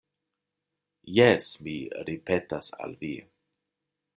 Jes, 1.17 1.49
mi 1.67 1.75
ripetas 2.09 2.73
al 2.87 2.99
vi. 3.05 3.13